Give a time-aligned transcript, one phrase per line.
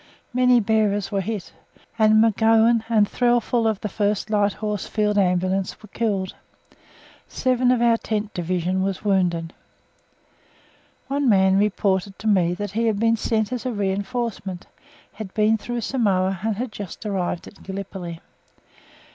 [0.33, 1.53] Many bearers were hit,
[1.99, 6.33] and McGowen and Threlfall of the 1st Light Horse Field Ambulance were killed.
[7.27, 9.53] Seven of our tent division were wounded.
[11.07, 14.65] One man reported to me that he had been sent as a reinforcement,
[15.13, 18.21] had been through Samoa, and had just arrived in Gallipoli.